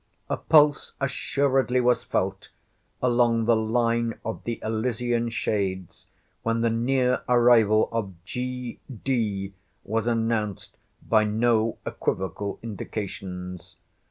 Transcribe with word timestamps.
A 0.31 0.37
pulse 0.37 0.93
assuredly 0.99 1.79
was 1.79 2.03
felt 2.03 2.49
along 3.03 3.45
the 3.45 3.55
line 3.55 4.15
of 4.25 4.43
the 4.45 4.59
Elysian 4.63 5.29
shades, 5.29 6.07
when 6.41 6.61
the 6.61 6.71
near 6.71 7.21
arrival 7.29 7.87
of 7.91 8.15
G.D. 8.25 9.53
was 9.83 10.07
announced 10.07 10.75
by 11.07 11.23
no 11.25 11.77
equivocal 11.85 12.57
indications. 12.63 13.75